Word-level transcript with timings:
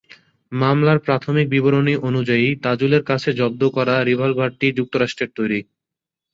মামলার 0.51 0.99
প্রাথমিক 0.99 1.45
বিবরণী 1.49 1.93
অনুযায়ী, 2.09 2.47
তাজুলের 2.63 3.03
কাছ 3.03 3.21
থেকে 3.23 3.37
জব্দ 3.39 3.61
করা 3.75 3.95
রিভলবারটি 4.01 4.67
যুক্তরাষ্ট্রের 4.77 5.31
তৈরি। 5.37 5.59